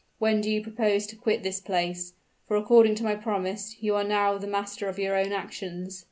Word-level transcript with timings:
When 0.17 0.41
do 0.41 0.49
you 0.49 0.63
propose 0.63 1.05
to 1.05 1.15
quit 1.15 1.43
this 1.43 1.59
place? 1.61 2.13
for 2.47 2.57
according 2.57 2.95
to 2.95 3.03
my 3.03 3.13
promise, 3.13 3.83
you 3.83 3.93
are 3.93 4.03
now 4.03 4.39
the 4.39 4.47
master 4.47 4.87
of 4.89 4.97
your 4.97 5.15
own 5.15 5.31
actions." 5.31 5.99